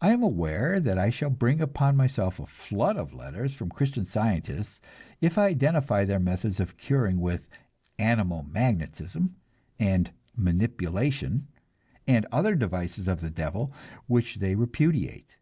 I 0.00 0.12
am 0.12 0.22
aware 0.22 0.80
that 0.80 0.98
I 0.98 1.10
shall 1.10 1.28
bring 1.28 1.60
upon 1.60 1.94
myself 1.94 2.40
a 2.40 2.46
flood 2.46 2.96
of 2.96 3.12
letters 3.12 3.52
from 3.52 3.68
Christian 3.68 4.06
Scientists 4.06 4.80
if 5.20 5.36
I 5.36 5.48
identify 5.48 6.06
their 6.06 6.18
methods 6.18 6.58
of 6.58 6.78
curing 6.78 7.20
with 7.20 7.50
"animal 7.98 8.44
magnetism" 8.44 9.36
and 9.78 10.10
"manipulation," 10.34 11.48
and 12.06 12.24
other 12.32 12.54
devices 12.54 13.06
of 13.06 13.20
the 13.20 13.28
devil 13.28 13.74
which 14.06 14.36
they 14.36 14.54
repudiate. 14.54 15.36